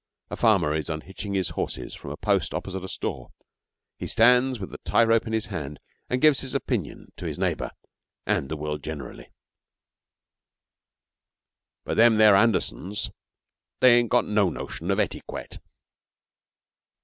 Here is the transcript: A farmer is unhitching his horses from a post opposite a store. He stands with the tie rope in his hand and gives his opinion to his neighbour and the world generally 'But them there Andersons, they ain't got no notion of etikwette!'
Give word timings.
A 0.31 0.35
farmer 0.35 0.73
is 0.73 0.89
unhitching 0.89 1.35
his 1.35 1.49
horses 1.49 1.93
from 1.93 2.09
a 2.09 2.17
post 2.17 2.55
opposite 2.55 2.83
a 2.83 2.87
store. 2.89 3.29
He 3.99 4.07
stands 4.07 4.59
with 4.59 4.71
the 4.71 4.79
tie 4.79 5.03
rope 5.03 5.27
in 5.27 5.33
his 5.33 5.45
hand 5.53 5.79
and 6.09 6.19
gives 6.23 6.39
his 6.41 6.55
opinion 6.55 7.11
to 7.17 7.27
his 7.27 7.37
neighbour 7.37 7.69
and 8.25 8.49
the 8.49 8.57
world 8.57 8.81
generally 8.83 9.29
'But 11.83 11.97
them 11.97 12.15
there 12.15 12.35
Andersons, 12.35 13.11
they 13.79 13.99
ain't 13.99 14.09
got 14.09 14.25
no 14.25 14.49
notion 14.49 14.89
of 14.89 14.99
etikwette!' 14.99 15.59